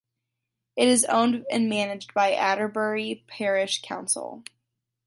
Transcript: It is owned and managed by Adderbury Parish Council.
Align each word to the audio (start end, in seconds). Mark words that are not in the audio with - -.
It 0.75 0.87
is 0.87 1.05
owned 1.05 1.45
and 1.51 1.69
managed 1.69 2.15
by 2.15 2.31
Adderbury 2.33 3.21
Parish 3.27 3.83
Council. 3.83 4.41